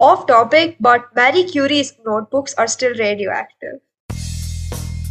[0.00, 3.80] Off topic, but Marie Curie's notebooks are still radioactive.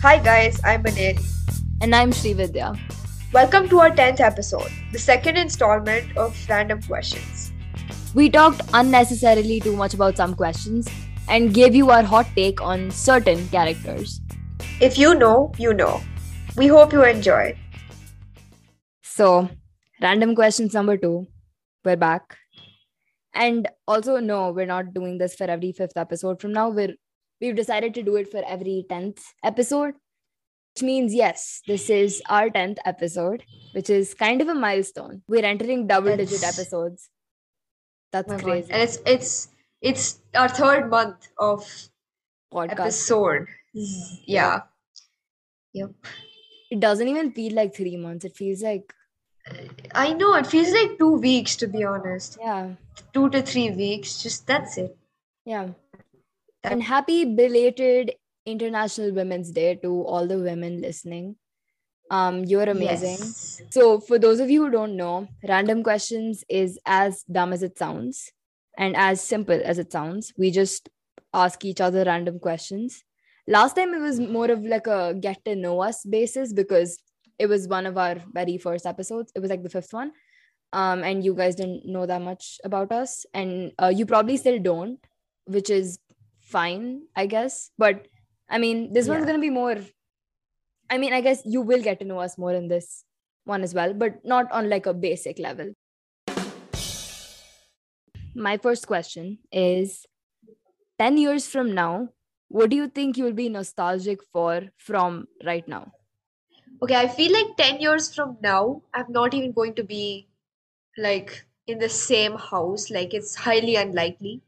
[0.01, 1.19] Hi guys, I'm Aneri.
[1.81, 2.79] And I'm Srividhya.
[3.33, 7.51] Welcome to our 10th episode, the second installment of Random Questions.
[8.15, 10.87] We talked unnecessarily too much about some questions
[11.27, 14.21] and gave you our hot take on certain characters.
[14.79, 15.99] If you know, you know.
[16.55, 17.57] We hope you enjoy.
[19.03, 19.49] So,
[20.01, 21.27] random questions number two.
[21.83, 22.37] We're back.
[23.37, 26.41] And also, no, we're not doing this for every fifth episode.
[26.41, 26.95] From now, we're
[27.39, 29.93] we've decided to do it for every 10th episode.
[30.75, 35.21] Which means yes, this is our 10th episode, which is kind of a milestone.
[35.27, 37.09] We're entering double digit episodes.
[38.11, 38.43] That's my God.
[38.43, 38.71] crazy.
[38.71, 39.47] And it's it's
[39.81, 41.65] it's our third month of
[42.53, 42.79] Podcast.
[42.79, 43.47] episode.
[43.73, 44.61] Yeah.
[45.73, 45.91] Yep.
[46.71, 48.25] It doesn't even feel like three months.
[48.25, 48.93] It feels like
[49.93, 52.37] I know it feels like two weeks to be honest.
[52.41, 52.71] yeah,
[53.13, 54.21] Two to three weeks.
[54.21, 54.95] Just that's it.
[55.45, 55.69] yeah.
[56.63, 58.13] And happy belated
[58.45, 61.35] International Women's Day to all the women listening.
[62.09, 63.17] Um, you're amazing.
[63.19, 63.61] Yes.
[63.69, 67.77] So, for those of you who don't know, random questions is as dumb as it
[67.77, 68.31] sounds
[68.77, 70.33] and as simple as it sounds.
[70.37, 70.89] We just
[71.33, 73.03] ask each other random questions.
[73.47, 76.97] Last time it was more of like a get to know us basis because
[77.39, 79.31] it was one of our very first episodes.
[79.35, 80.11] It was like the fifth one.
[80.73, 84.59] Um, and you guys didn't know that much about us, and uh, you probably still
[84.59, 84.99] don't,
[85.45, 85.97] which is
[86.41, 87.71] fine, I guess.
[87.77, 88.07] But
[88.49, 89.27] I mean, this one's Yeah.
[89.27, 89.77] gonna be more.
[90.89, 93.05] I mean, I guess you will get to know us more in this
[93.45, 95.71] one as well, but not on like a basic level.
[98.35, 100.05] My first question is
[100.99, 102.09] 10 years from now,
[102.49, 105.91] what do you think you'll be nostalgic for from right now?
[106.81, 110.27] Okay, I feel like 10 years from now, I'm not even going to be
[110.97, 112.89] like in the same house.
[112.91, 114.41] Like it's highly unlikely.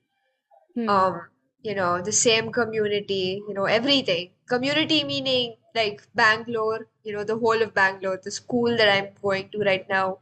[0.75, 0.89] Hmm.
[0.89, 1.21] Um,
[1.63, 4.31] you know, the same community, you know, everything.
[4.47, 9.49] Community meaning like Bangalore, you know, the whole of Bangalore, the school that I'm going
[9.51, 10.19] to right now,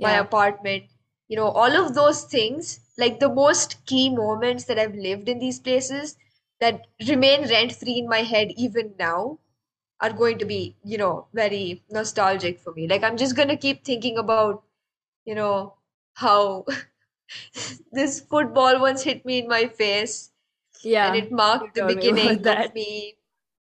[0.00, 0.84] my apartment,
[1.28, 5.38] you know, all of those things, like the most key moments that I've lived in
[5.38, 6.16] these places
[6.60, 9.38] that remain rent free in my head even now
[10.02, 12.88] are going to be, you know, very nostalgic for me.
[12.88, 14.62] Like I'm just gonna keep thinking about,
[15.24, 15.74] you know,
[16.14, 16.66] how
[17.92, 20.30] this football once hit me in my face
[20.82, 21.06] yeah.
[21.06, 23.16] and it marked the me beginning of me.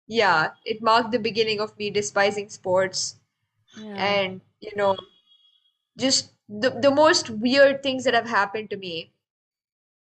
[0.06, 3.16] Yeah, it marked the beginning of me despising sports
[3.80, 3.94] yeah.
[3.97, 4.97] and, you know,
[5.98, 9.12] just the, the most weird things that have happened to me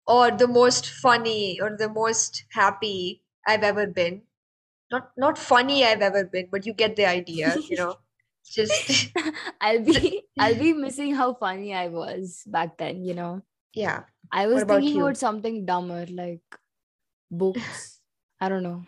[0.07, 4.21] or the most funny or the most happy I've ever been.
[4.91, 7.95] Not not funny I've ever been, but you get the idea, you know.
[8.45, 9.13] Just
[9.61, 13.41] I'll be I'll be missing how funny I was back then, you know.
[13.73, 14.05] yeah.
[14.31, 15.01] I was about thinking you?
[15.01, 16.41] about something dumber like
[17.31, 18.01] books.
[18.41, 18.83] I don't know.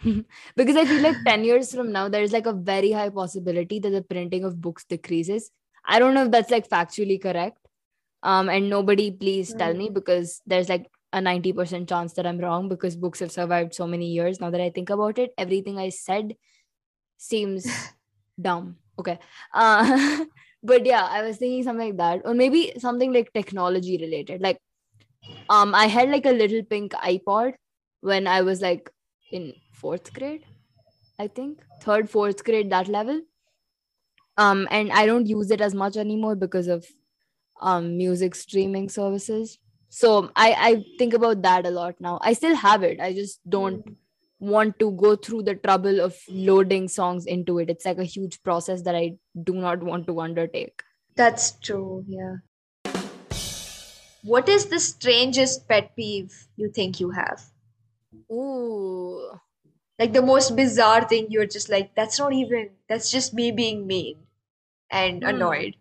[0.55, 3.89] because I feel like 10 years from now, there's like a very high possibility that
[3.89, 5.51] the printing of books decreases.
[5.85, 7.57] I don't know if that's like factually correct.
[8.23, 9.75] Um, and nobody please tell Mm.
[9.75, 13.87] me because there's like a 90% chance that I'm wrong because books have survived so
[13.87, 14.39] many years.
[14.39, 16.35] Now that I think about it, everything I said
[17.17, 17.67] seems
[18.41, 18.77] dumb.
[18.99, 19.19] Okay.
[19.53, 20.25] Uh,
[20.63, 22.21] but yeah, I was thinking something like that.
[22.25, 24.41] Or maybe something like technology related.
[24.41, 24.59] Like
[25.49, 27.53] um i had like a little pink ipod
[28.01, 28.89] when i was like
[29.31, 30.45] in fourth grade
[31.19, 33.21] i think third fourth grade that level
[34.37, 36.85] um and i don't use it as much anymore because of
[37.61, 39.57] um music streaming services
[39.97, 43.39] so i i think about that a lot now i still have it i just
[43.49, 43.97] don't
[44.39, 48.41] want to go through the trouble of loading songs into it it's like a huge
[48.43, 49.05] process that i
[49.43, 50.83] do not want to undertake
[51.15, 52.35] That's true, yeah.
[54.23, 57.51] What is the strangest pet peeve you think you have?
[58.31, 59.39] ooh
[59.99, 63.87] Like the most bizarre thing you're just like, that's not even, that's just me being
[63.87, 64.17] mean
[64.91, 65.29] and Hmm.
[65.35, 65.75] annoyed.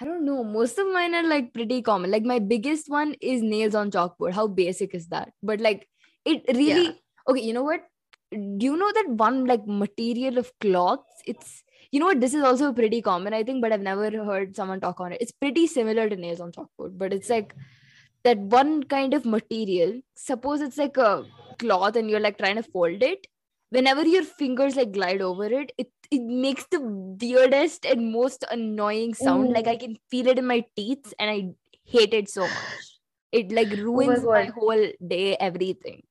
[0.00, 0.44] I don't know.
[0.44, 2.10] Most of mine are like pretty common.
[2.10, 4.32] Like my biggest one is nails on chalkboard.
[4.32, 5.32] How basic is that?
[5.42, 5.88] But like
[6.24, 6.92] it really Yeah.
[7.28, 7.80] okay, you know what?
[8.30, 11.22] Do you know that one like material of cloths?
[11.26, 14.54] It's you know what, this is also pretty common, I think, but I've never heard
[14.54, 15.22] someone talk on it.
[15.22, 17.54] It's pretty similar to nails on chalkboard, but it's like
[18.24, 20.00] that one kind of material.
[20.14, 21.24] Suppose it's like a
[21.58, 23.26] cloth and you're like trying to fold it.
[23.70, 29.14] Whenever your fingers like glide over it, it it makes the weirdest and most annoying
[29.14, 29.50] sound.
[29.52, 31.50] Like I can feel it in my teeth, and I
[31.84, 32.98] hate it so much.
[33.32, 34.54] It like oh ruins my God.
[34.58, 36.02] whole day, everything.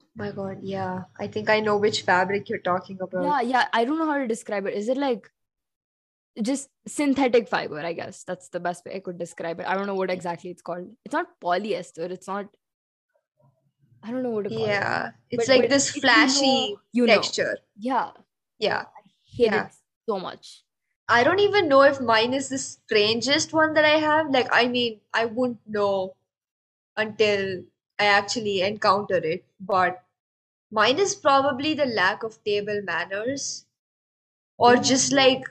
[0.00, 1.04] Oh my God, yeah.
[1.18, 3.24] I think I know which fabric you're talking about.
[3.24, 3.68] Yeah, yeah.
[3.72, 4.74] I don't know how to describe it.
[4.74, 5.30] Is it like
[6.42, 9.86] just synthetic fiber i guess that's the best way i could describe it i don't
[9.86, 12.46] know what exactly it's called it's not polyester it's not
[14.06, 15.10] i don't know what to call it Yeah.
[15.30, 17.14] It's But- like but this if you flashy know, you know.
[17.14, 17.58] texture.
[17.76, 18.12] yeah
[18.58, 18.84] Yeah.
[19.36, 19.66] hate Yeah.
[19.66, 19.72] it
[20.08, 20.62] so much
[21.08, 24.30] I don't even know if mine is the strangest one that I have.
[24.30, 26.14] Like, I mean, I wouldn't know
[26.96, 27.64] until
[27.98, 29.44] I actually encounter it.
[29.60, 30.02] But
[30.70, 33.66] mine is probably the lack of table manners,
[34.58, 34.82] or mm-hmm.
[34.82, 35.44] just like,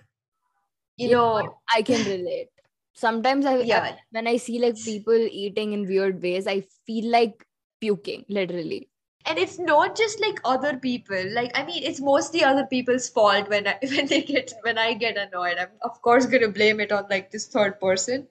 [0.97, 2.49] you You know know, i can relate
[2.93, 7.11] sometimes I, I yeah, when i see like people eating in weird ways i feel
[7.11, 7.45] like
[7.85, 8.87] puking literally
[9.25, 11.23] and it's not just like other people.
[11.33, 14.93] Like, I mean, it's mostly other people's fault when I when they get when I
[14.93, 15.57] get annoyed.
[15.59, 18.27] I'm of course gonna blame it on like this third person.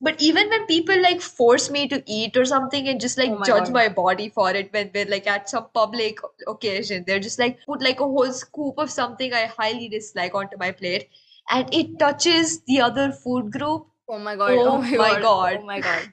[0.00, 3.38] But even when people like force me to eat or something and just like Oh
[3.38, 3.72] my judge God.
[3.72, 7.80] my body for it when we're like at some public occasion, they're just like put
[7.82, 11.08] like a whole scoop of something I highly dislike onto my plate
[11.50, 13.86] and it touches the other food group.
[14.08, 15.22] oh my god Oh oh my, my god.
[15.22, 15.58] God.
[15.62, 16.12] oh my god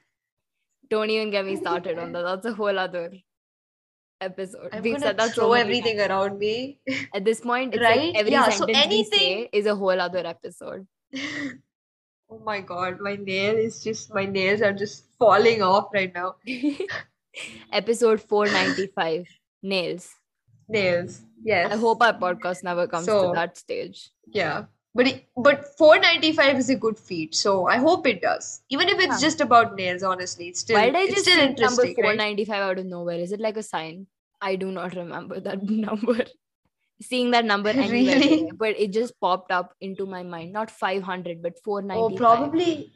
[0.96, 3.04] don't even get me started on that that's a whole other
[4.28, 6.10] episode I'm we've said that throw many everything times.
[6.10, 6.54] around me.
[7.14, 8.00] at this point Right?
[8.12, 10.86] like every Yeah, so sentence we anything- say is a whole other episode
[12.34, 16.34] Oh my God, my nail is just my nails are just falling off right now.
[17.72, 19.26] episode 495
[19.62, 20.08] nails
[20.68, 21.20] Nails.
[21.44, 21.72] Yes.
[21.72, 24.64] i hope our podcast never comes to that stage Yeah.
[24.96, 28.62] But it, but 495 is a good feat, so I hope it does.
[28.68, 29.26] Even if it's Yeah.
[29.26, 32.18] just about nails, honestly, it's still why did i just still see number interesting, right?
[32.20, 34.06] 495 out of nowhere is it like a sign
[34.40, 36.24] i do not remember that number
[37.02, 38.36] seeing that number anywhere Really?
[38.38, 42.92] today, but it just popped up into my mind not 500 but 495 Oh, probably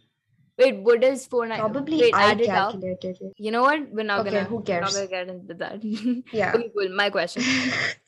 [0.59, 3.33] wait what is 495 probably wait I add it up calculated it.
[3.37, 4.95] you know what we're not Okay, gonna who cares?
[4.95, 6.55] we're not gonna get into that Yeah.
[6.57, 7.43] okay cool my question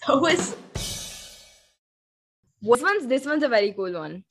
[0.06, 0.54] that was
[2.62, 4.24] this one's this one's a very cool one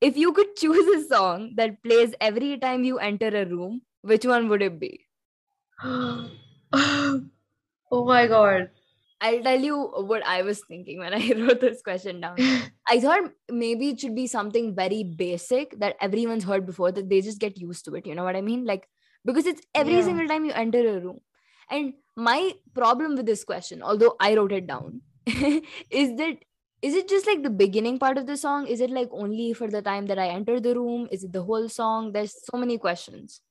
[0.00, 4.26] if you could choose a song that plays every time you enter a room which
[4.26, 4.92] one would it be
[7.90, 8.70] Oh my God.
[9.20, 9.76] I'll tell you
[10.06, 12.44] what I was thinking when I wrote this question down.
[12.88, 17.20] I thought maybe it should be something very basic that everyone's heard before, that they
[17.20, 18.06] just get used to it.
[18.06, 18.64] You know what I mean?
[18.64, 18.88] Like,
[19.24, 20.02] because it's every Yeah.
[20.02, 21.20] single time you enter a room.
[21.70, 26.38] And my problem with this question, although I wrote it down, is that
[26.82, 28.66] is it just like the beginning part of the song?
[28.66, 31.08] Is it like only for the time that I enter the room?
[31.10, 32.12] Is it the whole song?
[32.12, 33.42] There's so many questions.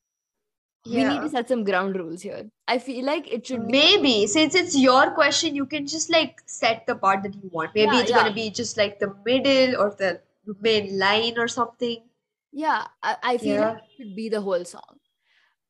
[0.89, 2.49] We need to set some ground rules here.
[2.67, 6.41] I feel like it should be Maybe since it's your question, you can just like
[6.45, 7.75] set the part that you want.
[7.75, 8.23] Maybe Yeah, it's yeah.
[8.23, 10.21] gonna be just like the middle or the
[10.61, 12.03] main line or something.
[12.51, 14.99] Yeah, I, I feel like it should be the whole song.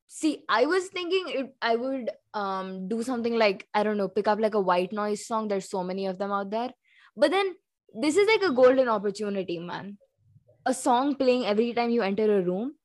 [0.08, 4.28] See, I was thinking it, I would um do something like I don't know, pick
[4.28, 5.48] up like a white noise song.
[5.48, 6.72] There's so many of them out there.
[7.18, 7.58] But then
[8.02, 10.00] this is like a golden opportunity, man.
[10.66, 12.76] A song playing every time you enter a room,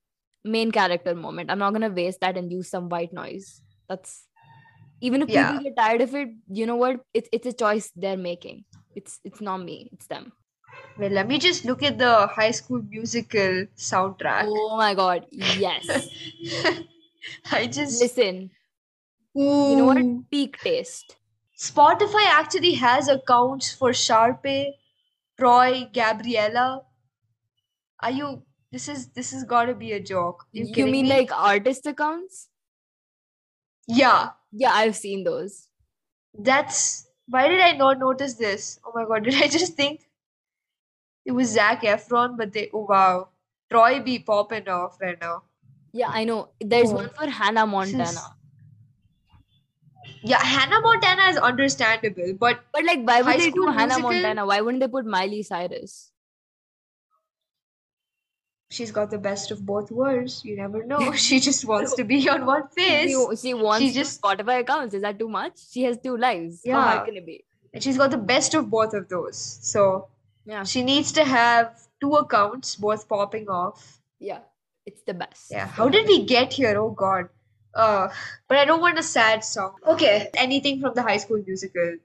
[0.44, 1.50] main character moment.
[1.50, 3.62] I'm not gonna waste that and use some white noise.
[3.88, 4.28] That's
[5.00, 5.32] even if Yeah.
[5.32, 7.02] people get tired of it, you know what?
[7.14, 8.66] It's it's a choice they're making.
[8.94, 10.32] It's it's not me, it's them.
[10.96, 14.48] Well, let me just look at the High School Musical soundtrack.
[14.48, 16.10] Oh my god, yes.
[17.52, 18.50] I just Listen,
[19.64, 20.06] you know what?
[20.30, 21.16] Peak taste.
[21.64, 24.72] Spotify actually has accounts for Sharpay,
[25.38, 26.84] Troy, Gabriella.
[28.00, 28.42] Are you?
[28.72, 30.46] This is this has got to be a joke.
[30.52, 31.10] You, You, mean me?
[31.10, 32.48] like artist accounts?
[33.86, 35.68] Yeah, Yeah, I've seen those.
[36.34, 37.06] that's.
[37.28, 38.80] Why did I not notice this?
[38.84, 40.00] Oh my god, did I just think
[41.24, 42.36] it was Zac Efron?
[42.36, 43.28] But they, oh wow,
[43.70, 45.42] Troy be popping off right now.
[45.92, 46.50] Yeah, I know.
[46.60, 48.36] There's Oh, one for Hannah Montana.
[50.22, 54.02] Yeah, Hannah Montana is understandable, but But like, why would they do Hannah Musical?
[54.12, 54.46] Montana?
[54.46, 56.12] Why wouldn't they put Miley Cyrus?
[58.72, 60.44] she's got the best of both worlds.
[60.44, 61.12] You never know.
[61.24, 63.10] She just wants to be on one face.
[63.10, 64.94] She, she wants She just Spotify accounts.
[64.94, 65.60] Is that too much?
[65.70, 66.62] She has two lives.
[66.64, 66.82] Yeah.
[66.82, 67.44] hard can it be?
[67.74, 69.58] And she's got the best of both of those.
[69.62, 70.08] So
[70.44, 74.00] Yeah, she needs to have two accounts, both popping off.
[74.18, 74.40] yeah,
[74.86, 75.50] it's the best.
[75.50, 75.66] Yeah.
[75.66, 76.76] How did we get here?
[76.78, 77.28] Oh God.
[77.74, 78.08] Uh,
[78.48, 79.76] but I don't want a sad song.
[79.86, 80.28] Okay.
[80.34, 81.96] Anything from the High School Musical,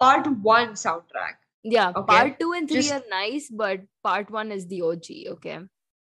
[0.00, 1.36] Part One soundtrack.
[1.62, 5.26] Yeah, Okay, part two and three just- are nice, but part one is the OG.
[5.32, 5.58] Okay.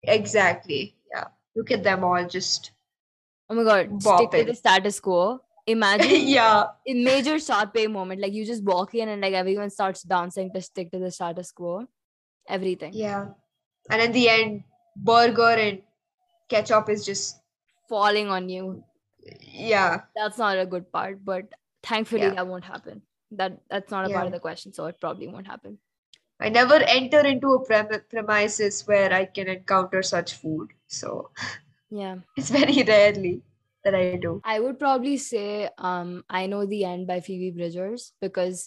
[0.05, 0.97] Exactly.
[1.15, 1.27] Yeah.
[1.55, 2.71] Look at them all just.
[3.51, 5.41] Oh my god, stick to the status quo.
[5.67, 6.65] Imagine yeah.
[6.87, 10.61] in major Sharpay moment, like you just walk in and like everyone starts dancing to
[10.63, 11.87] stick to the status quo.
[12.49, 13.27] Everything Yeah.
[13.91, 14.65] And in the end,
[14.97, 15.83] burger and
[16.49, 17.42] ketchup is just.
[17.93, 18.67] Falling on you.
[19.69, 20.03] Yeah.
[20.17, 21.49] That's not a good part, but
[21.93, 22.35] thankfully Yeah.
[22.41, 23.03] that won't happen.
[23.41, 25.79] That that's not a part of the question, so it probably won't happen.
[26.47, 30.73] I never enter into a prem- premises where I can encounter such food.
[30.89, 31.31] So
[32.03, 32.17] Yeah.
[32.37, 33.35] it's very rarely
[33.85, 34.33] that I do.
[34.45, 38.65] I would probably say um I know the end by Phoebe Bridgers because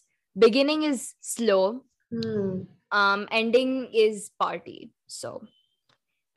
[0.47, 1.83] beginning is slow,
[2.15, 2.63] Hmm.
[3.01, 3.71] um ending
[4.07, 4.79] is party.
[5.19, 5.31] So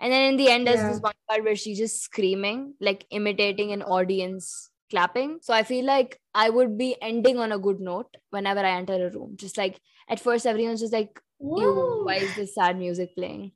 [0.00, 0.86] and then in the end there's Yeah.
[0.86, 5.38] this one part where she's just screaming, like imitating an audience clapping.
[5.42, 8.94] So I feel like I would be ending on a good note whenever I enter
[9.06, 9.36] a room.
[9.36, 13.52] Just like at first everyone's just like, why is this sad music playing?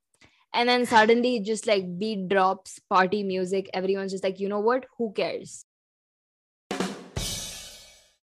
[0.54, 4.87] And then suddenly just like beat drops, party music, everyone's just like, you know what?
[4.99, 5.66] Who cares?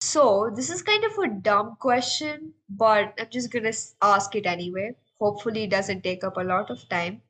[0.01, 4.95] So, this is kind of a dumb question, but I'm just gonna ask it anyway.
[5.19, 7.21] Hopefully, it doesn't take up a lot of time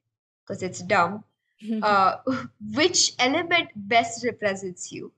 [0.48, 1.24] because it's dumb.
[1.82, 2.18] Uh,
[2.75, 5.12] which element best represents you?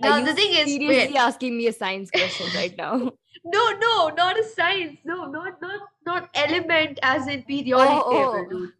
[0.00, 3.12] Now, you the thing is, seriously asking me a science question right now?
[3.44, 4.96] no, no, not a science.
[5.04, 8.50] No, not not not element as in periodic Oh, table, oh.
[8.50, 8.72] dude.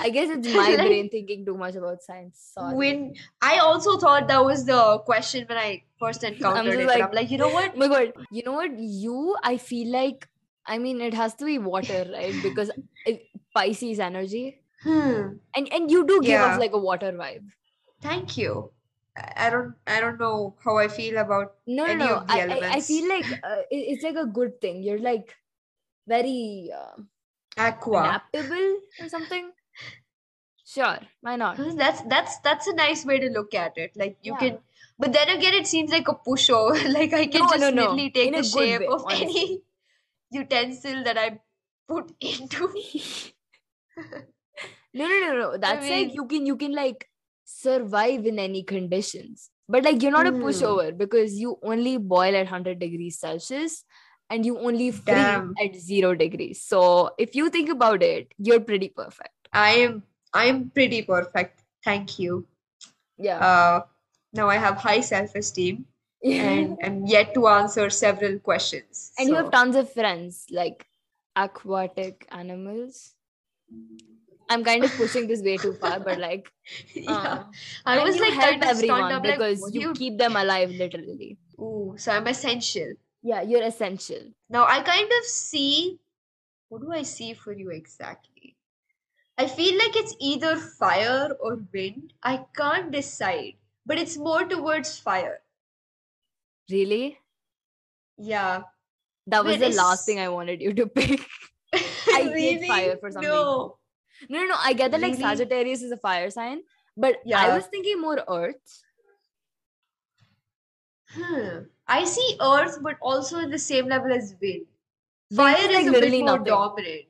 [0.00, 2.52] I guess it's my Like, brain thinking too much about science.
[2.54, 2.76] Sorry.
[2.76, 7.02] When I also thought that was the question when I first encountered just it, like-
[7.02, 7.76] I'm like, you know what?
[7.76, 8.78] My god, you know what?
[8.78, 10.28] You, I feel like,
[10.66, 12.34] I mean, it has to be water, right?
[12.42, 12.70] Because
[13.06, 15.38] it, Pisces energy, Hmm.
[15.56, 16.48] and and you do give Yeah.
[16.48, 17.50] off like a water vibe.
[18.00, 18.72] Thank you.
[19.16, 22.10] I don't I don't know how I feel about No, no, any no.
[22.10, 24.82] of the I, I, I feel like uh, it's like a good thing.
[24.82, 25.34] You're like
[26.06, 26.96] very uh,
[27.56, 28.02] aqua.
[28.02, 29.52] adaptable or something.
[30.66, 31.58] Sure, why not?
[31.76, 33.96] That's that's that's a nice way to look at it.
[33.96, 34.36] Like you Yeah.
[34.36, 34.58] can,
[34.98, 36.76] but then again, it seems like a pushover.
[36.92, 37.92] Like I can No, just no, no.
[37.92, 39.30] literally take In the shape way, of honestly.
[39.30, 39.62] any
[40.30, 41.40] utensil that I
[41.88, 42.68] put into.
[44.96, 45.56] No, no, no, no.
[45.56, 47.08] That's like mean- you can you can like
[47.44, 49.50] survive in any conditions.
[49.68, 50.42] But like you're not a Hmm.
[50.44, 53.84] pushover because you only boil at 100 degrees Celsius
[54.30, 55.54] and you only freeze Damn.
[55.62, 56.60] at 0 degrees.
[56.62, 59.30] So if you think about it, you're pretty perfect.
[59.52, 60.02] I am
[60.34, 61.62] I am pretty perfect.
[61.84, 62.46] Thank you.
[63.18, 63.38] Yeah.
[63.38, 63.82] Uh,
[64.32, 65.86] now I have high self-esteem
[66.24, 69.12] and I'm yet to answer several questions.
[69.18, 70.86] and you have tons of friends like
[71.36, 73.13] aquatic animals.
[74.48, 76.52] I'm kind of pushing this way too far, but like
[76.94, 77.44] yeah, uh,
[77.86, 78.90] I was like help kind of stunned.
[78.90, 81.38] everyone like, because you, you keep them alive literally.
[81.58, 82.92] Ooh, so I'm essential.
[83.22, 84.20] Yeah, you're essential.
[84.50, 85.98] Now I kind of see
[86.68, 88.56] what do I see for you exactly?
[89.38, 92.12] I feel like it's either fire or wind.
[92.22, 93.54] I can't decide,
[93.86, 95.40] but it's more towards fire.
[96.70, 97.18] Really?
[98.18, 98.62] Yeah.
[99.26, 101.26] That was Wait, the last thing I wanted you to pick.
[102.14, 103.34] I hate fire for some reason.
[103.34, 103.78] No.
[104.28, 104.56] No, no, no.
[104.58, 105.22] I get that like Really?
[105.22, 106.62] Sagittarius is a fire sign,
[106.96, 107.40] but yeah.
[107.40, 108.82] I was thinking more Earth.
[111.12, 111.58] Hmm.
[111.86, 114.66] I see earth, but also in the same level as wind.
[115.30, 116.44] Wind Fire is, is like, a bit literally more nothing.
[116.44, 117.04] dominant.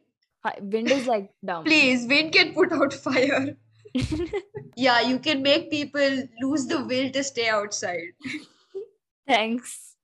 [0.60, 1.64] Wind is like dumb.
[1.64, 3.56] Please, wind can put out fire.
[4.76, 8.14] Yeah, you can make people lose the will to stay outside.
[9.26, 9.94] Thanks.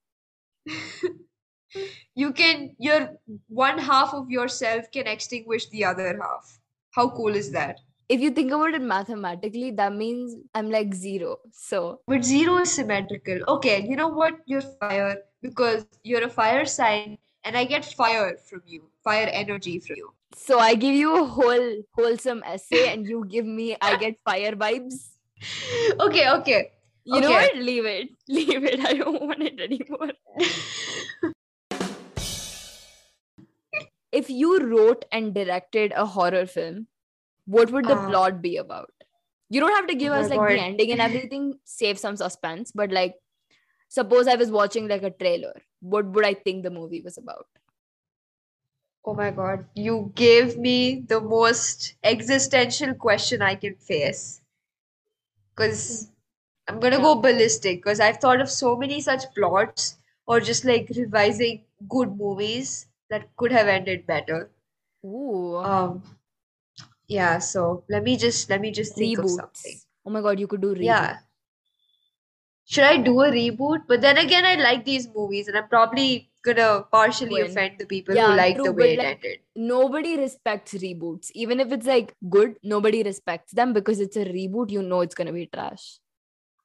[2.15, 3.11] You can, your
[3.47, 6.59] one half of yourself can extinguish the other half.
[6.91, 7.79] How cool is that?
[8.09, 11.37] If you think about it mathematically, that means I'm like zero.
[11.53, 13.39] So But zero is symmetrical.
[13.47, 14.35] Okay, you know what?
[14.45, 19.79] You're fire because you're a fire sign and I get fire from you, fire energy
[19.79, 20.11] from you.
[20.35, 24.53] so I give you a whole wholesome essay and you give me I get fire
[24.53, 24.99] vibes.
[25.99, 26.71] Okay, okay.
[27.05, 27.47] You know Okay.
[27.47, 27.55] what?
[27.57, 28.09] Leave it.
[28.29, 28.79] Leave it.
[28.85, 30.11] I don't want it anymore.
[34.11, 36.87] If you wrote and directed a horror film,
[37.45, 37.97] what would the Ah.
[37.97, 38.91] plot be about?
[39.49, 42.71] You don't have to give Oh us like the ending and everything, save some suspense,
[42.73, 43.15] but like
[43.89, 47.47] suppose I was watching like a trailer, what would I think the movie was about?
[49.05, 54.41] Oh my God, you gave me the most existential question I can face.
[55.55, 56.11] Because
[56.67, 60.89] I'm gonna go ballistic because I've thought of so many such plots or just like
[60.95, 64.49] revising good movies that could have ended better.
[65.05, 66.01] Ooh, Um,
[67.07, 69.79] yeah, so let me just let me just think of something.
[70.05, 70.85] Oh my god, you could do reboot.
[70.85, 71.17] Yeah.
[72.65, 73.81] Should I do a reboot?
[73.87, 77.47] But then again, I like these movies and I'm probably gonna partially Win.
[77.47, 79.39] offend the people Yeah, who like the true, way it like, ended.
[79.55, 81.31] Nobody respects reboots.
[81.35, 85.15] Even if it's like good, nobody respects them because it's a reboot, you know it's
[85.15, 85.99] gonna be trash.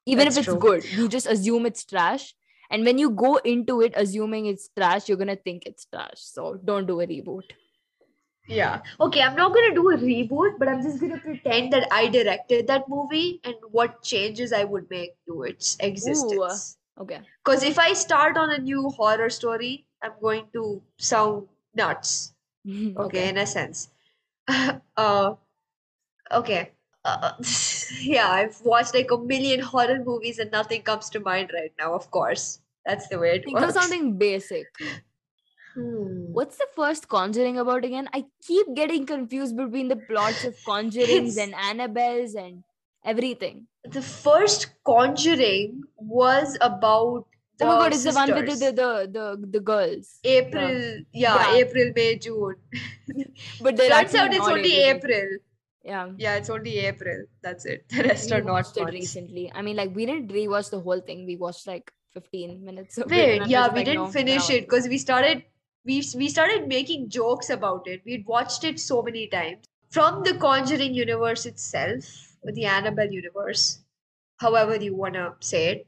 [0.07, 0.61] Even That's if it's true.
[0.61, 2.36] good, you just assume it's trash.
[2.71, 6.19] And when you go into it assuming it's trash, you're gonna think it's trash.
[6.19, 7.53] So don't do a reboot.
[8.49, 8.83] Yeah.
[9.01, 12.67] Okay, I'm not gonna do a reboot, but I'm just gonna pretend that I directed
[12.69, 16.79] that movie and what changes I would make to its existence.
[16.99, 17.21] Okay.
[17.45, 22.33] Because if I start on a new horror story, I'm going to sound nuts.
[22.97, 23.91] Okay, in a sense.
[24.97, 25.35] uh,
[26.31, 26.73] okay.
[27.07, 27.33] Uh,
[28.01, 31.95] yeah, I've watched like a million horror movies and nothing comes to mind right now,
[31.95, 32.61] of course.
[32.85, 34.67] That's the way it Think of something basic.
[35.75, 36.33] Hmm.
[36.33, 38.09] What's the first Conjuring about again?
[38.13, 42.65] I keep getting confused between the plots of Conjurings and Annabelles and
[43.05, 43.67] everything.
[43.85, 47.27] The first Conjuring was about
[47.59, 50.19] the oh my god, it's the one with the the the, the, girls.
[50.25, 51.55] April, yeah, Yeah.
[51.57, 52.57] April, May, June.
[53.63, 55.15] But Turns out it's only April.
[55.15, 55.39] April.
[55.87, 56.11] Yeah.
[56.19, 57.27] Yeah, it's only April.
[57.43, 57.85] That's it.
[57.91, 59.53] The rest We are not watched it recently.
[59.55, 61.27] I mean, like we didn't rewatch the whole thing.
[61.27, 63.11] We watched like 15 minutes of it.
[63.11, 64.57] Wait, and I yeah, we like, didn't no, finish no.
[64.57, 65.45] it because we started
[65.85, 68.03] we we started making jokes about it.
[68.05, 69.65] We'd watched it so many times.
[69.91, 73.79] From the Conjuring universe itself, or the Annabelle universe,
[74.39, 75.87] however you wanna say it,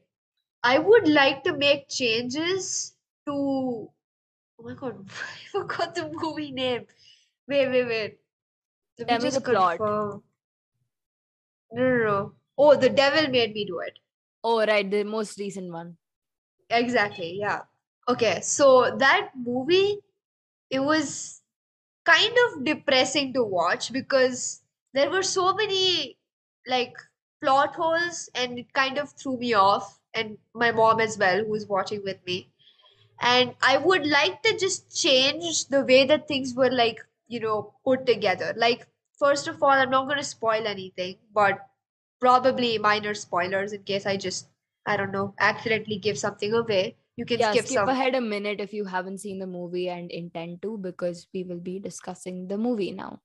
[0.63, 2.95] I would like to make changes
[3.27, 6.87] to oh my god, I forgot the movie name.
[7.49, 8.19] Wait, wait, wait.
[8.99, 9.81] Let Tell me the plot.
[11.73, 12.35] No, no, no.
[12.59, 13.99] Oh, the devil made me do it.
[14.43, 15.97] Oh, right, the most recent one.
[16.71, 17.63] Exactly, yeah.
[18.09, 20.01] Okay, so that movie,
[20.71, 21.43] it was
[22.05, 24.63] kind of depressing to watch because
[24.95, 26.19] there were so many
[26.67, 26.95] like
[27.43, 31.51] plot holes and it kind of threw me off, and my mom as well, who
[31.51, 32.53] was watching with me.
[33.21, 37.75] And I would like to just change the way that things were like, you know,
[37.85, 38.55] put together.
[38.57, 38.87] Like,
[39.19, 41.59] first of all, I'm not going to spoil anything, but
[42.21, 44.49] probably minor spoilers in case I just,
[44.87, 46.97] I don't know, accidentally give something away.
[47.17, 47.89] You can Yeah, skip skip some.
[47.89, 51.61] ahead a minute if you haven't seen the movie and intend to, because we will
[51.61, 53.21] be discussing the movie now.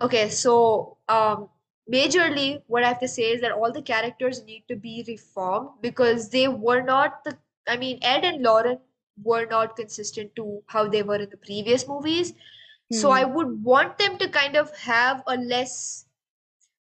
[0.00, 1.48] Okay, so um,
[1.92, 5.70] majorly what I have to say is that all the characters need to be reformed
[5.80, 7.36] because they were not the,
[7.68, 8.80] I mean, Ed and Lorraine
[9.22, 12.34] were not consistent to how they were in the previous movies.
[12.90, 13.22] So Hmm.
[13.22, 16.06] I would want them to kind of have a less,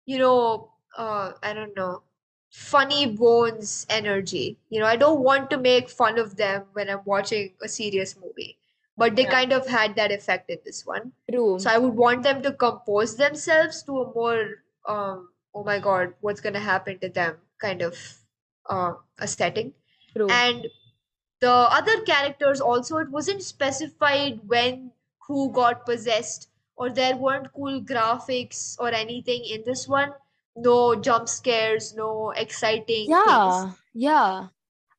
[0.06, 2.04] you know, uh, I don't know,
[2.52, 4.58] funny bones energy.
[4.70, 8.16] You know, I don't want to make fun of them when I'm watching a serious
[8.18, 8.58] movie,
[8.98, 9.28] but they Yeah.
[9.28, 11.14] kind of had that effect in this one.
[11.30, 11.58] True.
[11.58, 16.14] So I would want them to compose themselves to a more, um, oh my God,
[16.22, 17.98] what's gonna happen to them kind of
[18.70, 19.74] uh, a setting.
[20.16, 20.44] True.
[20.44, 20.68] And
[21.40, 24.92] the other characters also, it wasn't specified when
[25.28, 30.14] who got possessed, or there weren't cool graphics or anything in this one.
[30.56, 33.66] No jump scares, no exciting things.
[33.66, 34.48] yeah, yeah.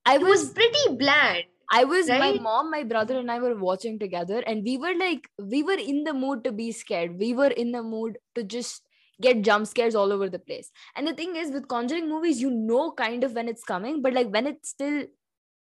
[0.05, 1.45] I It was was pretty bland.
[1.71, 5.29] I was my mom, my brother, and I were watching together, and we were like,
[5.39, 7.19] we were in the mood to be scared.
[7.19, 8.87] We were in the mood to just
[9.21, 10.71] get jump scares all over the place.
[10.97, 14.15] And the thing is, with Conjuring movies, you know kind of when it's coming, but
[14.15, 15.05] like when it still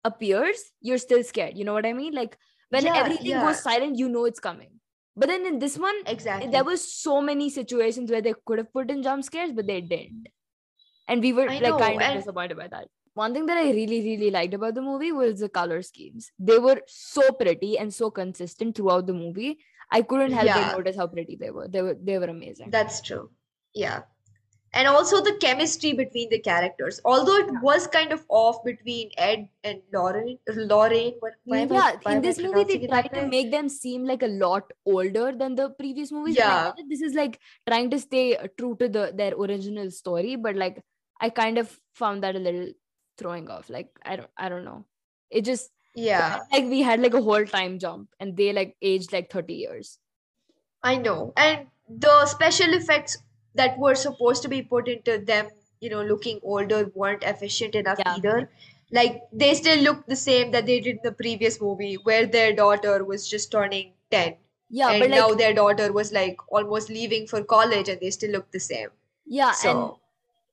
[0.04, 1.58] appears, you're still scared.
[1.58, 2.14] You know what I mean?
[2.14, 2.38] Like
[2.72, 3.44] when Yeah, everything yeah.
[3.46, 4.70] goes silent, you know it's coming.
[5.16, 6.50] But then in this one, Exactly.
[6.52, 9.82] there was so many situations where they could have put in jump scares, but they
[9.82, 10.28] didn't.
[11.08, 12.88] And we were I like know, kind of disappointed by that.
[13.14, 16.32] One thing that I really, really liked about the movie was the color schemes.
[16.40, 19.60] They were so pretty and so consistent throughout the movie.
[19.92, 20.70] I couldn't help Yeah.
[20.70, 21.68] but notice how pretty they were.
[21.68, 22.70] They were they were amazing.
[22.72, 23.32] That's true.
[23.74, 24.04] Yeah.
[24.74, 27.02] And also the chemistry between the characters.
[27.04, 30.40] Although it was kind of off between Ed and Lorraine.
[30.48, 31.16] Lorraine.
[31.20, 34.28] What, why I- yeah, in this movie they tried to make them seem like a
[34.28, 36.38] lot older than the previous movies.
[36.38, 36.72] Yeah.
[36.88, 40.82] This is like trying to stay uh, true to the their original story, but like
[41.20, 42.70] I kind of found that a little
[43.18, 43.70] throwing off.
[43.70, 44.86] Like I don't I don't know.
[45.30, 49.12] It just Yeah, like we had like a whole time jump and they like aged
[49.12, 50.00] like 30 years.
[50.84, 51.34] I know.
[51.36, 53.18] And the special effects
[53.56, 58.00] that were supposed to be put into them, you know, looking older weren't efficient enough
[58.00, 58.16] Yeah.
[58.16, 58.50] either.
[58.92, 62.54] Like they still look the same that they did in the previous movie, where their
[62.54, 64.38] daughter was just turning 10.
[64.70, 68.32] Yeah, and like now their daughter was like almost leaving for college and they still
[68.32, 68.90] look the same.
[69.26, 69.92] yeah, and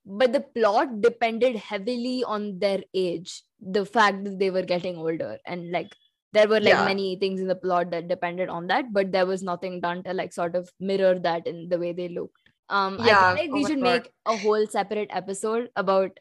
[0.05, 5.39] but the plot depended heavily on their age the fact that they were getting older
[5.47, 5.95] and like
[6.33, 6.85] there were like Yeah.
[6.85, 10.15] many things in the plot that depended on that but there was nothing done to
[10.15, 13.51] like sort of mirror that in the way they looked um i Yeah, feel like
[13.51, 14.03] oh we my should God.
[14.03, 16.19] make a whole separate episode about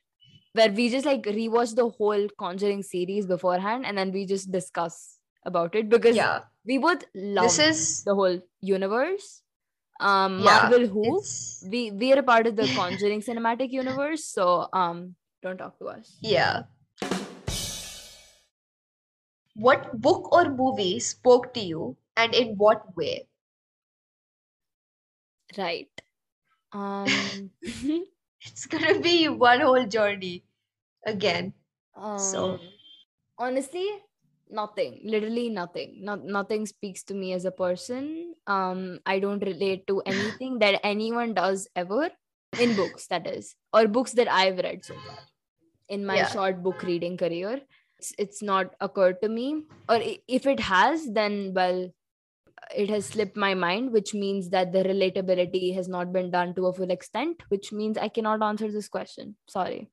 [0.54, 5.20] where we just like rewatch the whole conjuring series beforehand and then we just discuss
[5.46, 9.44] about it because yeah, we both love this is the whole universe
[10.00, 14.26] um Yeah, marvel who it's we we are a part of the conjuring cinematic universe
[14.26, 16.64] so um don't talk to us yeah.
[19.56, 23.28] What book or movie spoke to you and in what way?
[25.58, 26.02] right
[26.73, 27.51] um
[28.45, 30.43] It's gonna be one whole journey
[31.06, 31.53] again.
[32.17, 32.60] So- um,
[33.39, 33.88] honestly
[34.49, 39.88] nothing literally nothing not nothing speaks to me as a person um I don't relate
[39.88, 42.12] to anything that anyone does ever
[42.58, 45.19] in books, that is, or books that I've read so far
[45.89, 46.25] in my Yeah.
[46.25, 47.62] short book reading career.
[47.99, 51.91] It's, it's not occurred to me, or if it has, then well,
[52.75, 56.67] it has slipped my mind, which means that the relatability has not been done to
[56.67, 59.38] a full extent, which means I cannot answer this question.
[59.47, 59.89] Sorry.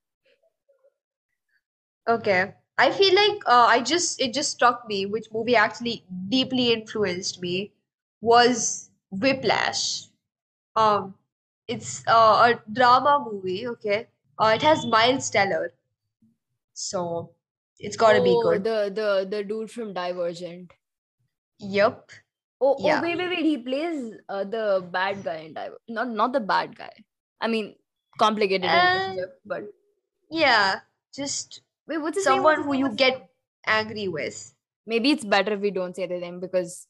[2.09, 2.55] Okay.
[2.77, 7.41] I feel like uh, I just it just struck me which movie actually deeply influenced
[7.41, 7.73] me
[8.21, 10.07] was Whiplash.
[10.77, 11.17] Um,
[11.69, 13.67] it's uh, a drama movie.
[13.69, 14.09] Okay.
[14.39, 15.75] Uh, it has Miles Teller,
[16.75, 17.35] so
[17.79, 18.65] it's gotta be Oh, good.
[18.65, 20.73] The the the dude from Divergent.
[21.59, 22.13] Yep.
[22.67, 22.99] Oh, Yeah.
[22.99, 23.45] oh, wait, wait, wait.
[23.51, 24.65] He plays uh, the
[24.99, 25.79] bad guy in Diver.
[25.99, 26.93] Not not the bad guy.
[27.41, 27.75] I mean,
[28.25, 29.65] complicated Uh, but
[30.31, 30.81] Yeah.
[31.21, 32.37] Just wait, what's his name?
[32.37, 33.21] someone What's who you get
[33.79, 34.39] angry with.
[34.95, 36.87] Maybe it's better if we don't say the name because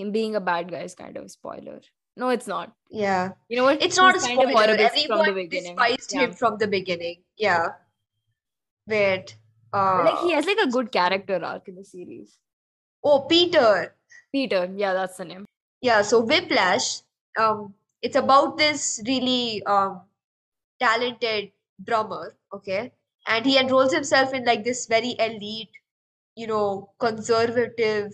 [0.00, 1.80] him being a bad guy is kind of a spoiler.
[2.22, 2.72] No, it's not.
[2.90, 3.32] Yeah.
[3.48, 3.82] You know what?
[3.88, 4.66] It's not a He's kind of spoiler.
[4.76, 5.76] horrible from the Everyone beginning.
[5.76, 6.20] despised Yeah.
[6.22, 7.22] him from the beginning.
[7.36, 7.68] Yeah.
[8.86, 9.36] Wait.
[9.72, 12.38] But, Uh, like he has like a good character arc in the series.
[13.04, 13.94] oh, Peter.
[14.32, 15.44] Peter, yeah, that's the name.
[15.80, 17.02] Yeah, so Whiplash,
[17.38, 20.02] um, it's about this really um
[20.80, 21.52] talented
[21.84, 22.92] drummer, okay?
[23.26, 25.70] And he enrolls himself in like this very elite,
[26.36, 28.12] you know, conservative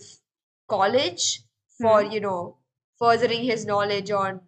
[0.67, 1.43] college
[1.79, 2.11] for, Hmm.
[2.11, 2.57] you know,
[2.99, 4.41] furthering his knowledge on,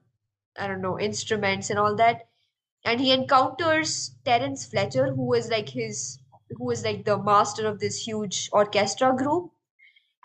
[0.58, 2.28] I don't know, instruments and all that.
[2.86, 6.20] And he encounters Terence Fletcher, who is like his,
[6.58, 9.52] who is like the master of this huge orchestra group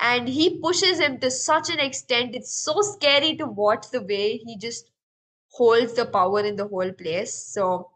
[0.03, 4.37] and he pushes him to such an extent it's so scary to watch the way
[4.37, 4.91] he just
[5.53, 7.35] holds the power in the whole place.
[7.35, 7.91] So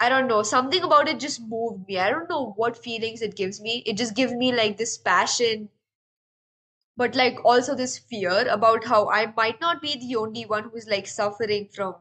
[0.00, 1.96] i don't know something about it just moved me.
[1.98, 3.84] I don't know what feelings it gives me.
[3.86, 5.68] It just gives me like this passion
[6.96, 10.86] but like also this fear about how i might not be the only one who's
[10.88, 11.94] like suffering from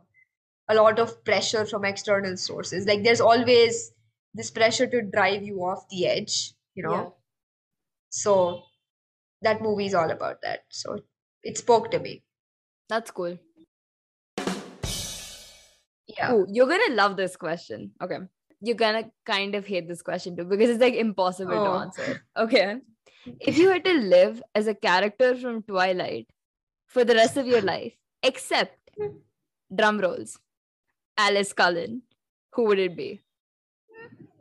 [0.69, 2.87] a lot of pressure from external sources.
[2.87, 3.91] Like there's always
[4.35, 6.95] this pressure to drive you off the edge you know?
[6.95, 7.09] Yeah.
[8.09, 8.63] so
[9.41, 10.63] that movie is all about that.
[10.69, 10.99] So
[11.43, 12.23] it spoke to me.
[12.89, 13.37] That's cool.
[16.07, 16.33] Yeah.
[16.33, 17.91] Oh, you're gonna love this question.
[18.01, 18.17] Okay.
[18.61, 21.79] You're gonna kind of hate this question too because it's like impossible to Oh.
[21.79, 22.21] answer.
[22.35, 22.77] Okay.
[23.39, 26.27] If you had to live as a character from Twilight
[26.87, 28.77] for the rest of your life, except
[29.73, 30.39] drum rolls,
[31.17, 32.01] Alice Cullen,
[32.53, 33.21] who would it be?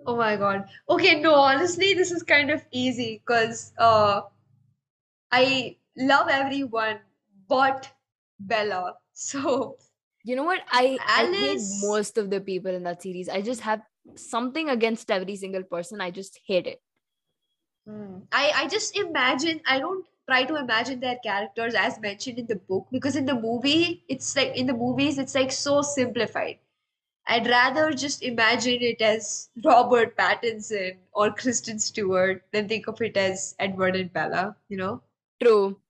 [0.07, 0.65] Oh my God.
[0.89, 4.23] Okay, no, honestly, this is kind of easy because uh,
[5.33, 7.01] I love everyone
[7.49, 7.91] but
[8.39, 8.99] Bella.
[9.19, 9.79] So
[10.25, 10.63] You know what?
[10.71, 13.29] I, I hate most of the people in that series.
[13.29, 13.83] I just have
[14.17, 16.01] something against every single person.
[16.01, 16.81] I just hate it.
[17.89, 22.47] mm, I, I just imagine, I don't try to imagine their characters as mentioned in
[22.47, 26.59] the book because in the movie, it's like in the movies, it's like so simplified.
[27.27, 33.17] I'd rather just imagine it as Robert Pattinson or Kristen Stewart than think of it
[33.17, 35.03] as Edward and Bella, you know?
[35.43, 35.81] True.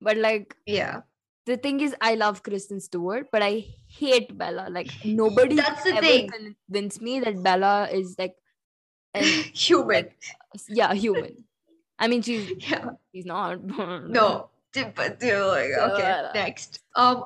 [0.00, 1.02] But like Yeah.
[1.46, 4.68] the thing is I love Kristen Stewart, but I hate Bella.
[4.70, 6.30] Like nobody That's the ever thing.
[6.30, 8.36] convince me that Bella is like
[9.14, 10.10] an Human.
[10.68, 11.44] yeah, human.
[11.98, 12.90] I mean she's Yeah.
[13.14, 13.62] she's not.
[14.08, 14.50] No.
[14.74, 16.80] But like, okay, Uh, next.
[16.94, 17.24] Um,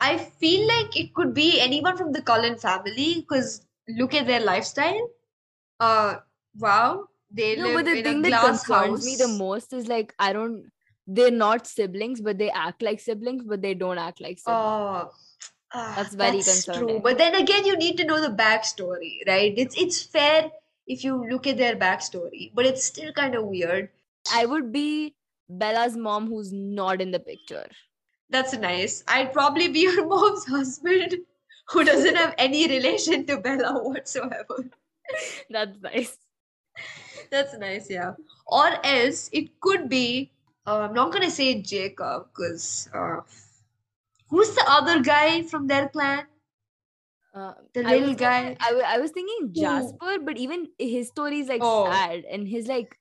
[0.00, 4.40] I feel like it could be anyone from the Cullen family because look at their
[4.40, 5.08] lifestyle.
[5.78, 6.16] Uh,
[6.58, 9.88] wow, they No, live but the in thing a that concerns me the most is
[9.88, 10.70] like I don't
[11.06, 14.46] they're not siblings, but they act like siblings, but they don't act like siblings.
[14.46, 15.10] Oh,
[15.74, 17.00] ah, That's very that's true.
[17.02, 19.52] But then again, you need to know the backstory, right?
[19.56, 20.50] It's it's fair
[20.86, 23.88] if you look at their backstory, but it's still kind of weird.
[24.32, 25.14] I would be
[25.48, 27.66] Bella's mom who's not in the picture.
[28.28, 29.02] That's nice.
[29.08, 31.16] I'd probably be your mom's husband
[31.68, 34.70] who doesn't have any relation to Bella whatsoever.
[35.50, 36.16] That's nice.
[37.30, 38.12] That's nice, yeah.
[38.46, 40.32] Or else it could be,
[40.66, 43.20] uh, I'm not gonna say Jacob because uh,
[44.28, 46.26] who's the other guy from their clan?
[47.34, 48.56] Uh, The I little was guy.
[48.60, 49.52] I, I was thinking?
[49.52, 51.84] Jasper, but even his story is like Oh.
[51.90, 52.96] sad, and his like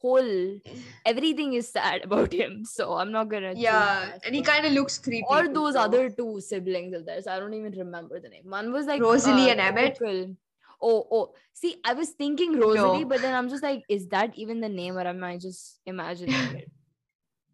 [0.00, 0.58] whole
[1.06, 2.64] everything is sad about him.
[2.64, 3.52] So I'm not gonna.
[3.56, 5.24] Yeah, and he kind of looks creepy.
[5.28, 5.80] or too, those though.
[5.86, 7.26] other two siblings of theirs.
[7.28, 8.50] I don't even remember the name.
[8.50, 9.94] One was like Rosalie uh, and Emmett?
[9.94, 10.36] typical-
[10.80, 11.34] Oh, oh.
[11.54, 13.08] See, I was thinking Rosalie, No.
[13.08, 16.34] but then I'm just like, is that even the name, or am I just imagining
[16.56, 16.70] it?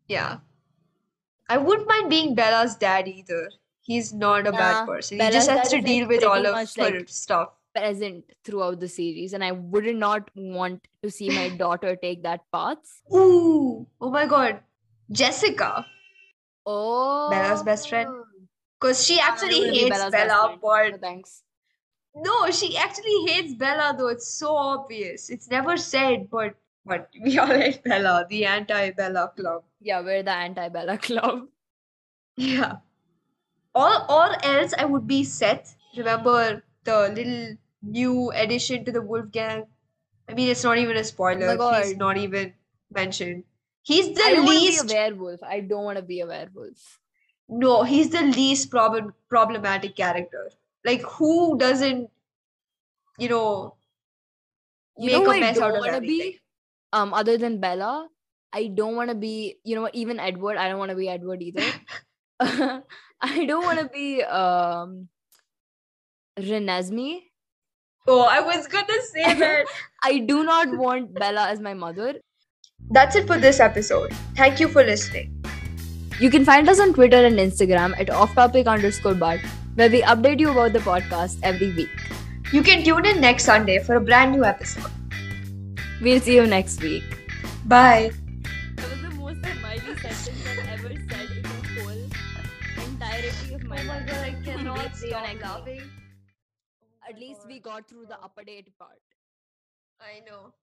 [0.09, 0.39] Yeah.
[1.49, 3.51] I wouldn't mind being Bella's dad either.
[3.83, 5.17] He's not a Nah, bad person.
[5.17, 6.91] He Bella's just has dad to is, like, deal with all pretty of much, her
[6.99, 7.51] like, stuff.
[7.75, 12.41] Present throughout the series, and I would not want to see my daughter take that
[12.53, 12.79] path.
[13.13, 14.61] Ooh, oh my God.
[15.11, 15.85] Jessica.
[16.65, 18.09] Oh, Bella's best friend.
[18.81, 20.61] Because she I don't actually wanna be hates Bella's best Bella, friend.
[20.63, 21.43] but No, thanks.
[22.15, 24.09] no, she actually hates Bella though.
[24.09, 25.29] It's so obvious.
[25.31, 26.55] It's never said, but
[26.87, 29.65] but we all hate Bella, the anti-Bella club.
[29.85, 31.49] Yeah, we're the anti-Bella club.
[32.37, 32.77] Yeah.
[33.75, 35.77] Or or else I would be Seth.
[35.97, 39.67] Remember the little new addition to the Wolf Gang?
[40.29, 41.57] I mean, it's not even a spoiler.
[41.59, 42.55] He's not even
[42.91, 43.45] mentioned.
[43.83, 44.83] He's I the don't want to be least.
[44.83, 45.43] a werewolf.
[45.43, 47.01] I don't want to be a werewolf.
[47.49, 50.51] No, he's the least problem problematic character.
[50.85, 52.11] Like, who doesn't,
[53.19, 53.77] you know,
[54.97, 56.33] You make know a who I mess out don't of want to everything?
[56.33, 56.41] be?
[56.93, 58.09] Um, other than Bella,
[58.55, 59.57] I don't want to be.
[59.65, 59.95] You know what?
[59.95, 61.65] Even Edward, I don't want to be Edward either.
[62.41, 65.09] I don't want to be um
[66.39, 67.21] Renesmee.
[68.07, 69.67] Oh, I was gonna say that.
[70.03, 72.15] I do not want Bella as my mother.
[72.91, 74.13] That's it for this episode.
[74.37, 75.45] Thank you for listening.
[76.21, 79.41] You can find us on Twitter and Instagram at offtopic underscore but,
[79.75, 81.89] where we update you about the podcast every week.
[82.53, 84.91] You can tune in next Sunday for a brand new episode.
[86.01, 87.03] We'll see you next week.
[87.65, 88.13] Bye.
[97.15, 99.01] At least we got through the upper date part.
[100.01, 100.55] I know.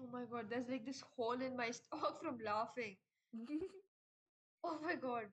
[0.00, 2.96] Oh my god, there's like this hole in my stomach from laughing.
[4.64, 5.26] Oh my god.